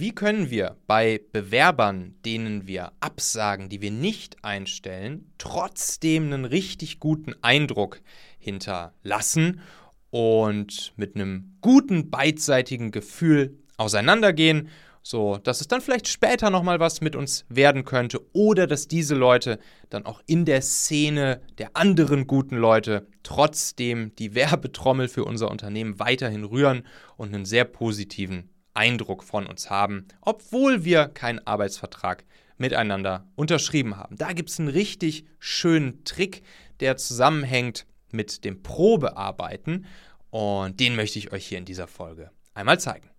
[0.00, 7.00] Wie können wir bei Bewerbern, denen wir absagen, die wir nicht einstellen, trotzdem einen richtig
[7.00, 8.00] guten Eindruck
[8.38, 9.60] hinterlassen
[10.08, 14.70] und mit einem guten beidseitigen Gefühl auseinandergehen,
[15.02, 18.88] so dass es dann vielleicht später noch mal was mit uns werden könnte oder dass
[18.88, 19.58] diese Leute
[19.90, 25.98] dann auch in der Szene der anderen guten Leute trotzdem die Werbetrommel für unser Unternehmen
[25.98, 26.86] weiterhin rühren
[27.18, 28.48] und einen sehr positiven
[28.80, 32.24] Eindruck von uns haben, obwohl wir keinen Arbeitsvertrag
[32.56, 34.16] miteinander unterschrieben haben.
[34.16, 36.42] Da gibt es einen richtig schönen Trick,
[36.80, 39.84] der zusammenhängt mit dem Probearbeiten
[40.30, 43.10] und den möchte ich euch hier in dieser Folge einmal zeigen.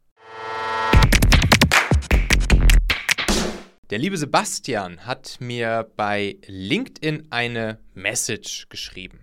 [3.92, 9.20] Der liebe Sebastian hat mir bei LinkedIn eine Message geschrieben.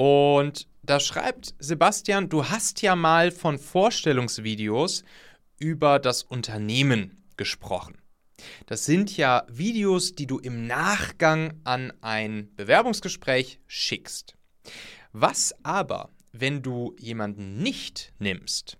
[0.00, 5.04] Und da schreibt Sebastian, du hast ja mal von Vorstellungsvideos
[5.58, 7.98] über das Unternehmen gesprochen.
[8.64, 14.36] Das sind ja Videos, die du im Nachgang an ein Bewerbungsgespräch schickst.
[15.12, 18.78] Was aber, wenn du jemanden nicht nimmst?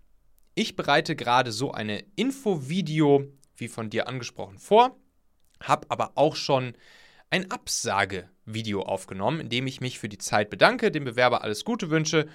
[0.54, 4.96] Ich bereite gerade so eine Infovideo wie von dir angesprochen, vor,
[5.62, 6.72] habe aber auch schon
[7.30, 11.90] ein Absagevideo aufgenommen, in dem ich mich für die Zeit bedanke, dem Bewerber alles Gute
[11.90, 12.28] wünsche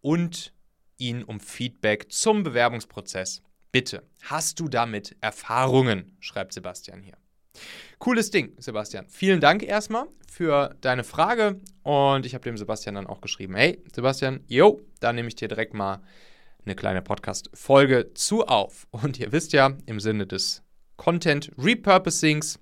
[0.00, 0.52] und
[0.96, 4.02] ihn um Feedback zum Bewerbungsprozess bitte.
[4.22, 6.16] Hast du damit Erfahrungen?
[6.20, 7.16] schreibt Sebastian hier.
[7.98, 9.06] Cooles Ding, Sebastian.
[9.08, 13.82] Vielen Dank erstmal für deine Frage und ich habe dem Sebastian dann auch geschrieben, hey
[13.92, 16.00] Sebastian, yo, da nehme ich dir direkt mal
[16.64, 18.86] eine kleine Podcast-Folge zu auf.
[18.90, 20.62] Und ihr wisst ja, im Sinne des
[20.96, 22.60] Content Repurposings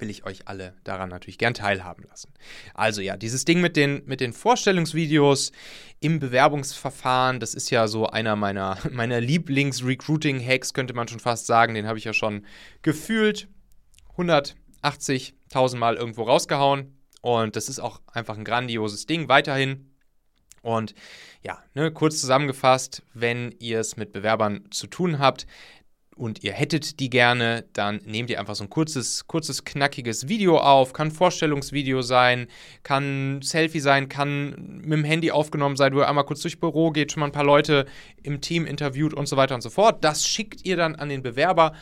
[0.00, 2.32] will ich euch alle daran natürlich gern teilhaben lassen.
[2.74, 5.52] Also ja, dieses Ding mit den, mit den Vorstellungsvideos
[6.00, 11.74] im Bewerbungsverfahren, das ist ja so einer meiner, meiner Lieblings-Recruiting-Hacks, könnte man schon fast sagen.
[11.74, 12.44] Den habe ich ja schon
[12.82, 13.48] gefühlt
[14.16, 16.96] 180.000 Mal irgendwo rausgehauen.
[17.22, 19.90] Und das ist auch einfach ein grandioses Ding weiterhin.
[20.62, 20.94] Und
[21.42, 25.46] ja, ne, kurz zusammengefasst, wenn ihr es mit Bewerbern zu tun habt
[26.16, 30.58] und ihr hättet die gerne, dann nehmt ihr einfach so ein kurzes, kurzes, knackiges Video
[30.58, 30.94] auf.
[30.94, 32.46] Kann Vorstellungsvideo sein,
[32.82, 36.90] kann Selfie sein, kann mit dem Handy aufgenommen sein, wo ihr einmal kurz durchs Büro
[36.90, 37.84] geht, schon mal ein paar Leute
[38.22, 40.02] im Team interviewt und so weiter und so fort.
[40.04, 41.74] Das schickt ihr dann an den Bewerber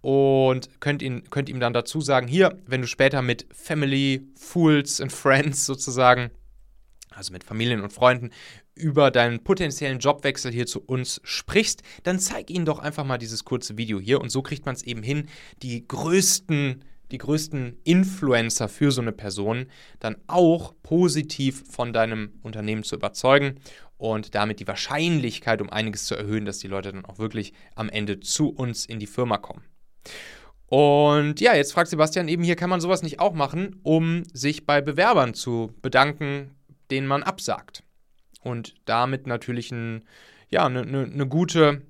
[0.00, 5.02] und könnt, ihn, könnt ihm dann dazu sagen, hier, wenn du später mit Family, Fools
[5.02, 6.30] and Friends sozusagen
[7.16, 8.30] also mit Familien und Freunden,
[8.74, 13.44] über deinen potenziellen Jobwechsel hier zu uns sprichst, dann zeig ihnen doch einfach mal dieses
[13.44, 15.28] kurze Video hier und so kriegt man es eben hin,
[15.62, 19.66] die größten die größten Influencer für so eine Person
[20.00, 23.60] dann auch positiv von deinem Unternehmen zu überzeugen
[23.98, 27.88] und damit die Wahrscheinlichkeit um einiges zu erhöhen, dass die Leute dann auch wirklich am
[27.88, 29.62] Ende zu uns in die Firma kommen.
[30.66, 34.64] Und ja, jetzt fragt Sebastian eben hier, kann man sowas nicht auch machen, um sich
[34.64, 36.56] bei Bewerbern zu bedanken,
[36.90, 37.84] denen man absagt.
[38.42, 40.02] Und damit natürlich ein,
[40.50, 41.82] ja, eine, eine, eine, gute,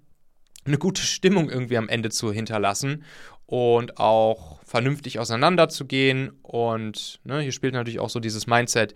[0.64, 3.04] eine gute Stimmung irgendwie am Ende zu hinterlassen
[3.46, 6.30] und auch vernünftig auseinanderzugehen.
[6.42, 8.94] Und ne, hier spielt natürlich auch so dieses Mindset.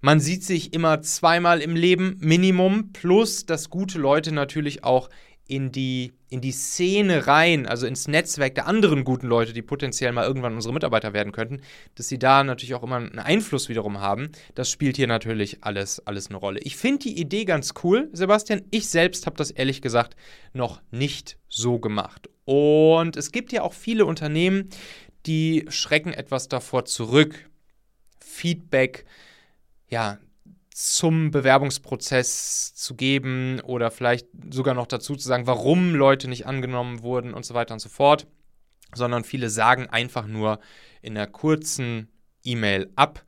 [0.00, 5.10] Man sieht sich immer zweimal im Leben, Minimum, plus dass gute Leute natürlich auch
[5.48, 10.12] in die, in die Szene rein, also ins Netzwerk der anderen guten Leute, die potenziell
[10.12, 11.62] mal irgendwann unsere Mitarbeiter werden könnten,
[11.94, 14.30] dass sie da natürlich auch immer einen Einfluss wiederum haben.
[14.54, 16.60] Das spielt hier natürlich alles, alles eine Rolle.
[16.60, 18.62] Ich finde die Idee ganz cool, Sebastian.
[18.70, 20.16] Ich selbst habe das ehrlich gesagt
[20.52, 22.28] noch nicht so gemacht.
[22.44, 24.68] Und es gibt ja auch viele Unternehmen,
[25.24, 27.48] die schrecken etwas davor zurück,
[28.20, 29.06] Feedback
[29.88, 30.18] ja,
[30.78, 37.02] zum Bewerbungsprozess zu geben oder vielleicht sogar noch dazu zu sagen, warum Leute nicht angenommen
[37.02, 38.28] wurden und so weiter und so fort,
[38.94, 40.60] sondern viele sagen einfach nur
[41.02, 42.12] in einer kurzen
[42.44, 43.24] E-Mail ab,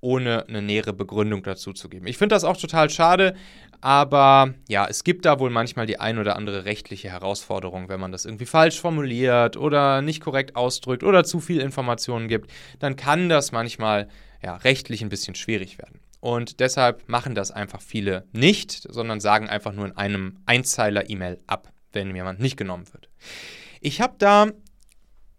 [0.00, 2.06] ohne eine nähere Begründung dazu zu geben.
[2.06, 3.34] Ich finde das auch total schade,
[3.82, 8.12] aber ja, es gibt da wohl manchmal die ein oder andere rechtliche Herausforderung, wenn man
[8.12, 13.28] das irgendwie falsch formuliert oder nicht korrekt ausdrückt oder zu viel Informationen gibt, dann kann
[13.28, 14.08] das manchmal
[14.42, 16.00] ja, rechtlich ein bisschen schwierig werden.
[16.24, 21.70] Und deshalb machen das einfach viele nicht, sondern sagen einfach nur in einem Einzeiler-E-Mail ab,
[21.92, 23.10] wenn jemand nicht genommen wird.
[23.82, 24.50] Ich habe da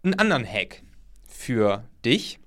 [0.04, 0.84] einen anderen Hack
[1.26, 2.38] für dich,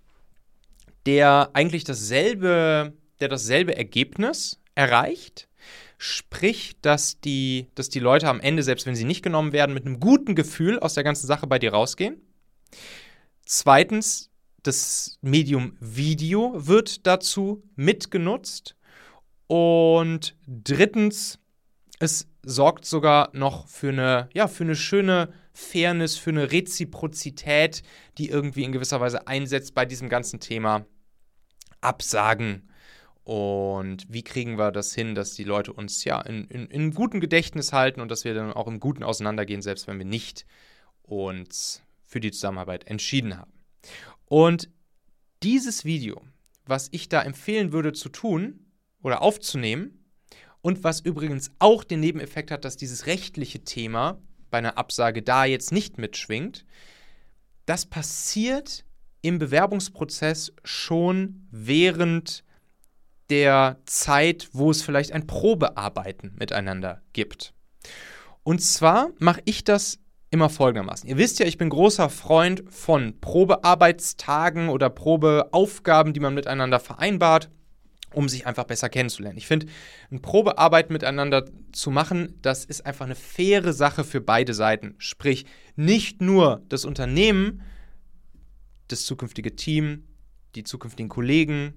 [1.05, 5.49] der eigentlich dasselbe, der dasselbe Ergebnis erreicht.
[5.97, 9.85] Sprich, dass die, dass die Leute am Ende, selbst wenn sie nicht genommen werden, mit
[9.85, 12.21] einem guten Gefühl aus der ganzen Sache bei dir rausgehen.
[13.45, 14.28] Zweitens,
[14.63, 18.75] das Medium Video wird dazu mitgenutzt.
[19.47, 21.39] Und drittens,
[21.99, 27.83] es sorgt sogar noch für eine, ja, für eine schöne Fairness, für eine Reziprozität,
[28.17, 30.85] die irgendwie in gewisser Weise einsetzt bei diesem ganzen Thema
[31.81, 32.69] Absagen.
[33.23, 37.19] Und wie kriegen wir das hin, dass die Leute uns ja in, in, in gutem
[37.19, 40.45] Gedächtnis halten und dass wir dann auch im Guten auseinandergehen, selbst wenn wir nicht
[41.03, 43.58] uns für die Zusammenarbeit entschieden haben.
[44.25, 44.69] Und
[45.43, 46.21] dieses Video,
[46.65, 48.65] was ich da empfehlen würde zu tun
[49.01, 49.99] oder aufzunehmen,
[50.61, 55.45] und was übrigens auch den Nebeneffekt hat, dass dieses rechtliche Thema bei einer Absage da
[55.45, 56.65] jetzt nicht mitschwingt,
[57.65, 58.83] das passiert
[59.21, 62.43] im Bewerbungsprozess schon während
[63.29, 67.53] der Zeit, wo es vielleicht ein Probearbeiten miteinander gibt.
[68.43, 69.99] Und zwar mache ich das
[70.31, 71.09] immer folgendermaßen.
[71.09, 77.49] Ihr wisst ja, ich bin großer Freund von Probearbeitstagen oder Probeaufgaben, die man miteinander vereinbart
[78.13, 79.37] um sich einfach besser kennenzulernen.
[79.37, 79.67] Ich finde,
[80.09, 84.95] eine Probearbeit miteinander zu machen, das ist einfach eine faire Sache für beide Seiten.
[84.97, 85.45] Sprich,
[85.75, 87.61] nicht nur das Unternehmen,
[88.87, 90.07] das zukünftige Team,
[90.55, 91.75] die zukünftigen Kollegen,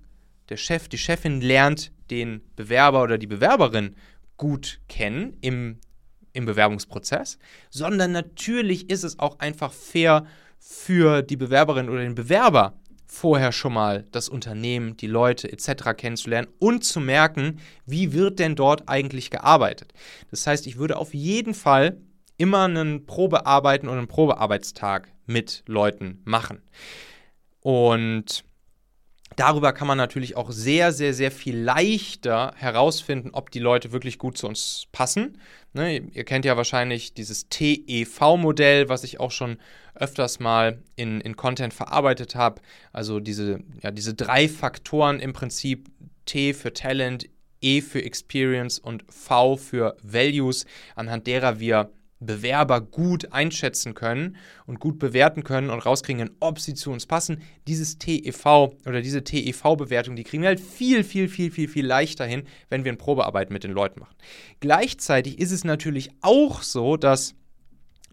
[0.48, 3.94] der Chef, die Chefin lernt den Bewerber oder die Bewerberin
[4.36, 5.78] gut kennen im,
[6.32, 7.38] im Bewerbungsprozess,
[7.70, 10.24] sondern natürlich ist es auch einfach fair
[10.58, 12.74] für die Bewerberin oder den Bewerber,
[13.06, 15.94] vorher schon mal das Unternehmen, die Leute etc.
[15.96, 19.92] kennenzulernen und zu merken, wie wird denn dort eigentlich gearbeitet.
[20.30, 21.98] Das heißt, ich würde auf jeden Fall
[22.38, 26.62] immer einen Probearbeiten und einen Probearbeitstag mit Leuten machen.
[27.60, 28.44] Und
[29.36, 34.18] Darüber kann man natürlich auch sehr, sehr, sehr viel leichter herausfinden, ob die Leute wirklich
[34.18, 35.38] gut zu uns passen.
[35.74, 39.58] Ne, ihr kennt ja wahrscheinlich dieses TEV-Modell, was ich auch schon
[39.94, 42.60] öfters mal in, in Content verarbeitet habe.
[42.92, 45.88] Also diese, ja, diese drei Faktoren im Prinzip
[46.26, 47.28] T für Talent,
[47.60, 51.90] E für Experience und V für Values, anhand derer wir
[52.26, 54.36] Bewerber gut einschätzen können
[54.66, 57.42] und gut bewerten können und rauskriegen, ob sie zu uns passen.
[57.66, 58.46] Dieses TEV
[58.86, 62.84] oder diese TEV-Bewertung, die kriegen wir halt viel, viel, viel, viel, viel leichter hin, wenn
[62.84, 64.16] wir eine Probearbeit mit den Leuten machen.
[64.60, 67.34] Gleichzeitig ist es natürlich auch so, dass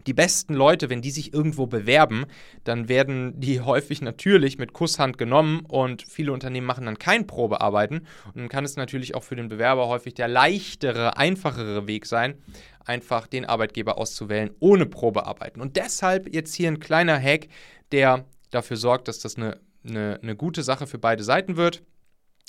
[0.06, 2.26] die besten Leute, wenn die sich irgendwo bewerben,
[2.64, 8.06] dann werden die häufig natürlich mit Kusshand genommen und viele Unternehmen machen dann kein Probearbeiten.
[8.26, 12.38] Und dann kann es natürlich auch für den Bewerber häufig der leichtere, einfachere Weg sein,
[12.84, 15.60] einfach den Arbeitgeber auszuwählen ohne Probearbeiten.
[15.60, 17.48] Und deshalb jetzt hier ein kleiner Hack,
[17.92, 21.82] der dafür sorgt, dass das eine, eine, eine gute Sache für beide Seiten wird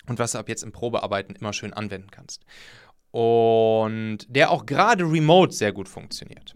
[0.08, 2.44] und was du ab jetzt im Probearbeiten immer schön anwenden kannst.
[3.12, 6.56] Und der auch gerade remote sehr gut funktioniert.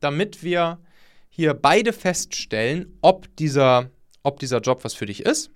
[0.00, 0.80] damit wir
[1.28, 3.90] hier beide feststellen, ob dieser,
[4.22, 5.50] ob dieser Job was für dich ist,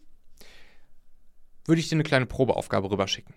[1.66, 3.34] würde ich dir eine kleine Probeaufgabe rüberschicken.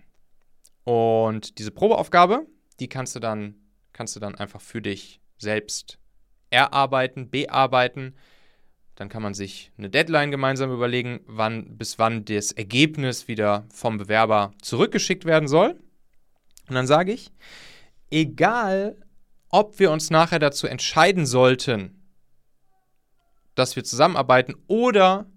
[0.84, 2.46] Und diese Probeaufgabe,
[2.80, 3.54] die kannst du dann,
[3.92, 5.98] kannst du dann einfach für dich selbst
[6.50, 8.14] erarbeiten, bearbeiten.
[8.94, 13.98] Dann kann man sich eine Deadline gemeinsam überlegen, wann, bis wann das Ergebnis wieder vom
[13.98, 15.80] Bewerber zurückgeschickt werden soll.
[16.68, 17.32] Und dann sage ich,
[18.10, 18.96] egal
[19.54, 22.02] ob wir uns nachher dazu entscheiden sollten,
[23.54, 25.30] dass wir zusammenarbeiten oder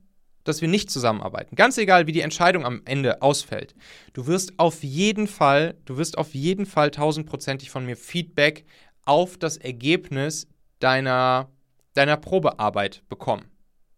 [0.43, 1.55] dass wir nicht zusammenarbeiten.
[1.55, 3.75] Ganz egal, wie die Entscheidung am Ende ausfällt.
[4.13, 8.65] Du wirst auf jeden Fall, du wirst auf jeden Fall tausendprozentig von mir Feedback
[9.05, 10.47] auf das Ergebnis
[10.79, 11.51] deiner,
[11.93, 13.45] deiner Probearbeit bekommen.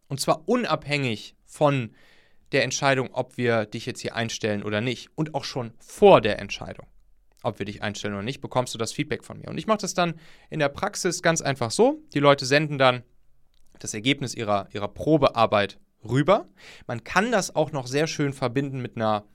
[0.10, 1.96] Und zwar unabhängig von
[2.52, 5.12] der Entscheidung, ob wir dich jetzt hier einstellen oder nicht.
[5.16, 6.88] Und auch schon vor der Entscheidung
[7.44, 9.48] ob wir dich einstellen oder nicht, bekommst du das Feedback von mir.
[9.48, 10.16] Und ich mache das dann
[10.50, 12.02] in der Praxis ganz einfach so.
[12.14, 13.04] Die Leute senden dann
[13.80, 16.48] das Ergebnis ihrer, ihrer Probearbeit rüber.
[16.88, 19.26] Man kann das auch noch sehr schön verbinden mit einer,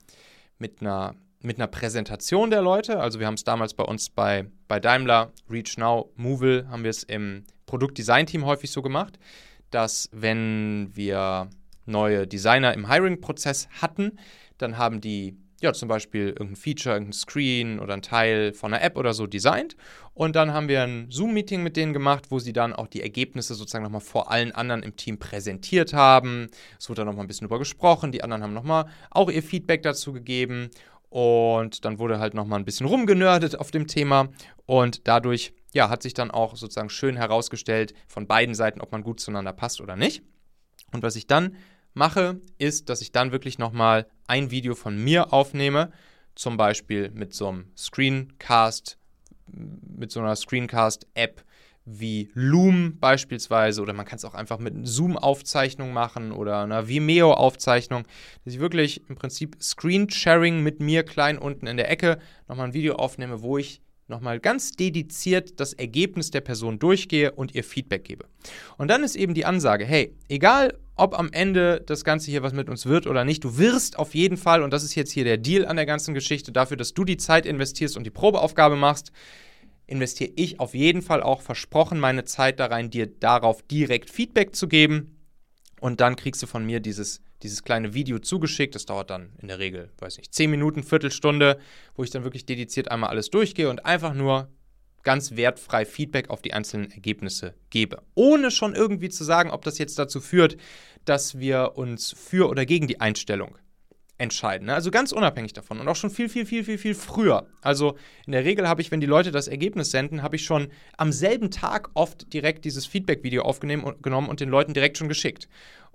[0.57, 2.99] mit einer mit einer Präsentation der Leute.
[2.99, 6.89] Also wir haben es damals bei uns bei, bei Daimler, Reach Now, Movil, haben wir
[6.89, 9.19] es im Produktdesign-Team häufig so gemacht,
[9.69, 11.49] dass wenn wir
[11.85, 14.17] neue Designer im Hiring-Prozess hatten,
[14.57, 18.83] dann haben die ja, zum Beispiel irgendein Feature, irgendein Screen oder ein Teil von einer
[18.83, 19.75] App oder so designt.
[20.13, 23.55] Und dann haben wir ein Zoom-Meeting mit denen gemacht, wo sie dann auch die Ergebnisse
[23.55, 26.47] sozusagen nochmal vor allen anderen im Team präsentiert haben.
[26.79, 28.11] Es wurde dann nochmal ein bisschen drüber gesprochen.
[28.11, 30.69] Die anderen haben nochmal auch ihr Feedback dazu gegeben.
[31.09, 34.29] Und dann wurde halt nochmal ein bisschen rumgenördet auf dem Thema.
[34.65, 39.03] Und dadurch, ja, hat sich dann auch sozusagen schön herausgestellt von beiden Seiten, ob man
[39.03, 40.23] gut zueinander passt oder nicht.
[40.91, 41.55] Und was ich dann
[41.93, 45.91] mache, ist, dass ich dann wirklich nochmal ein Video von mir aufnehme,
[46.35, 48.97] zum Beispiel mit so einem Screencast,
[49.47, 51.43] mit so einer Screencast-App
[51.85, 58.03] wie Loom beispielsweise oder man kann es auch einfach mit Zoom-Aufzeichnung machen oder einer Vimeo-Aufzeichnung,
[58.43, 62.17] dass ich wirklich im Prinzip Screen-Sharing mit mir klein unten in der Ecke
[62.47, 67.53] nochmal ein Video aufnehme, wo ich nochmal ganz dediziert das Ergebnis der Person durchgehe und
[67.53, 68.25] ihr Feedback gebe.
[68.77, 72.53] Und dann ist eben die Ansage, hey, egal ob am Ende das Ganze hier was
[72.53, 75.23] mit uns wird oder nicht, du wirst auf jeden Fall, und das ist jetzt hier
[75.23, 78.75] der Deal an der ganzen Geschichte, dafür, dass du die Zeit investierst und die Probeaufgabe
[78.75, 79.11] machst,
[79.87, 84.55] investiere ich auf jeden Fall auch versprochen meine Zeit da rein, dir darauf direkt Feedback
[84.55, 85.11] zu geben.
[85.79, 88.75] Und dann kriegst du von mir dieses dieses kleine Video zugeschickt.
[88.75, 91.59] Das dauert dann in der Regel, weiß nicht, 10 Minuten, Viertelstunde,
[91.95, 94.49] wo ich dann wirklich dediziert einmal alles durchgehe und einfach nur
[95.05, 98.01] ganz wertfrei Feedback auf die einzelnen Ergebnisse gebe.
[98.15, 100.57] Ohne schon irgendwie zu sagen, ob das jetzt dazu führt,
[101.05, 103.57] dass wir uns für oder gegen die Einstellung
[104.17, 104.67] entscheiden.
[104.67, 104.73] Ne?
[104.73, 107.47] Also ganz unabhängig davon und auch schon viel, viel, viel, viel, viel früher.
[107.61, 110.69] Also in der Regel habe ich, wenn die Leute das Ergebnis senden, habe ich schon
[110.97, 115.47] am selben Tag oft direkt dieses Feedback-Video aufgenommen und den Leuten direkt schon geschickt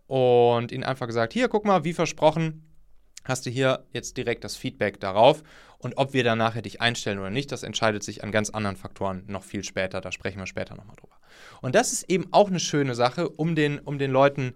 [0.06, 2.69] und ihnen einfach gesagt, hier, guck mal, wie versprochen,
[3.24, 5.42] hast du hier jetzt direkt das Feedback darauf.
[5.78, 8.76] Und ob wir dann nachher dich einstellen oder nicht, das entscheidet sich an ganz anderen
[8.76, 10.00] Faktoren noch viel später.
[10.00, 11.16] Da sprechen wir später nochmal drüber.
[11.62, 14.54] Und das ist eben auch eine schöne Sache, um den, um den Leuten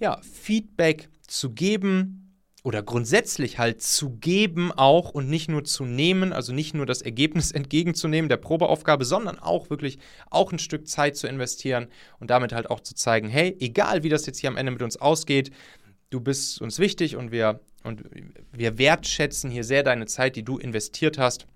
[0.00, 2.24] ja, Feedback zu geben,
[2.64, 7.02] oder grundsätzlich halt zu geben auch und nicht nur zu nehmen, also nicht nur das
[7.02, 9.98] Ergebnis entgegenzunehmen der Probeaufgabe, sondern auch wirklich
[10.30, 14.08] auch ein Stück Zeit zu investieren und damit halt auch zu zeigen, hey, egal wie
[14.08, 15.50] das jetzt hier am Ende mit uns ausgeht,
[16.14, 18.04] du bist uns wichtig und wir, und
[18.52, 21.46] wir wertschätzen hier sehr deine Zeit, die du investiert hast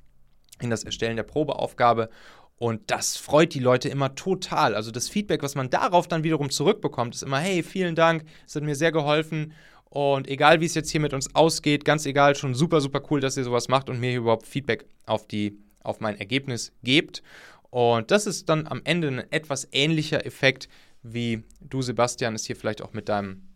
[0.61, 2.11] in das Erstellen der Probeaufgabe
[2.57, 4.75] und das freut die Leute immer total.
[4.75, 8.57] Also das Feedback, was man darauf dann wiederum zurückbekommt, ist immer, hey, vielen Dank, es
[8.57, 9.53] hat mir sehr geholfen
[9.85, 13.21] und egal, wie es jetzt hier mit uns ausgeht, ganz egal, schon super, super cool,
[13.21, 17.23] dass ihr sowas macht und mir hier überhaupt Feedback auf, die, auf mein Ergebnis gebt.
[17.71, 20.69] Und das ist dann am Ende ein etwas ähnlicher Effekt,
[21.03, 23.49] wie du, Sebastian, es hier vielleicht auch mit deinem,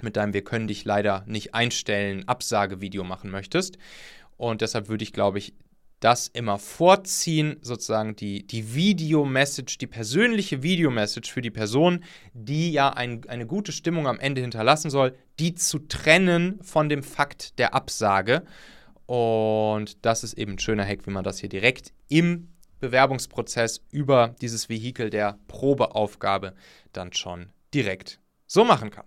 [0.00, 3.78] mit deinem Wir können dich leider nicht einstellen Absagevideo machen möchtest.
[4.36, 5.54] Und deshalb würde ich, glaube ich,
[6.00, 12.90] das immer vorziehen, sozusagen die, die Video-Message, die persönliche Video-Message für die Person, die ja
[12.90, 17.74] ein, eine gute Stimmung am Ende hinterlassen soll, die zu trennen von dem Fakt der
[17.74, 18.42] Absage.
[19.06, 22.48] Und das ist eben ein schöner Hack, wie man das hier direkt im
[22.80, 26.54] Bewerbungsprozess über dieses Vehikel der Probeaufgabe
[26.92, 29.06] dann schon direkt so machen kann.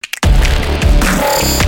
[1.21, 1.60] Thank you.